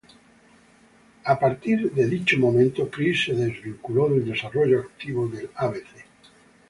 [1.25, 5.85] A partir de dicho momento Chris se desvinculó del desarrollo activo del abc.